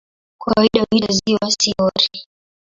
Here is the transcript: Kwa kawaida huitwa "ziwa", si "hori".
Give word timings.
Kwa 0.41 0.53
kawaida 0.53 0.85
huitwa 0.89 1.13
"ziwa", 1.15 1.51
si 1.51 1.73
"hori". 1.79 2.19